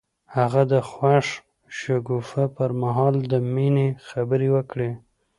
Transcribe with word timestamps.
هغه 0.35 0.61
د 0.71 0.73
خوښ 0.89 1.27
شګوفه 1.79 2.43
پر 2.55 2.69
مهال 2.81 3.15
د 3.31 3.33
مینې 3.53 3.87
خبرې 4.09 4.49
وکړې. 4.55 4.89